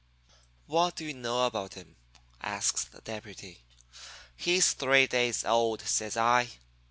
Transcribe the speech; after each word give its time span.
"'What 0.65 0.95
do 0.95 1.05
you 1.05 1.13
know 1.13 1.45
about 1.45 1.75
him?' 1.75 1.95
asks 2.41 2.85
the 2.85 3.01
deputy. 3.01 3.61
"'He's 4.35 4.73
three 4.73 5.05
days 5.05 5.45
old,' 5.45 5.81
says 5.81 6.17
I. 6.17 6.49